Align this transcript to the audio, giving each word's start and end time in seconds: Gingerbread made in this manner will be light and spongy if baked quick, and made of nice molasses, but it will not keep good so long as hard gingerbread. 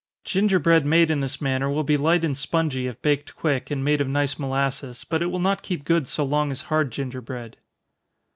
Gingerbread 0.23 0.83
made 0.83 1.11
in 1.11 1.19
this 1.19 1.39
manner 1.39 1.69
will 1.69 1.83
be 1.83 1.95
light 1.95 2.25
and 2.25 2.35
spongy 2.35 2.87
if 2.87 2.99
baked 3.03 3.35
quick, 3.35 3.69
and 3.69 3.85
made 3.85 4.01
of 4.01 4.07
nice 4.07 4.39
molasses, 4.39 5.03
but 5.07 5.21
it 5.21 5.27
will 5.27 5.37
not 5.37 5.61
keep 5.61 5.85
good 5.85 6.07
so 6.07 6.25
long 6.25 6.49
as 6.51 6.63
hard 6.73 6.91
gingerbread. 6.91 7.55